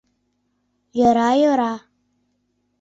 [0.97, 1.73] —Йӧра, йӧра!